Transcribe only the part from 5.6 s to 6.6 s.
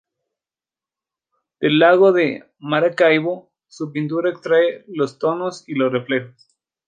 y los reflejos.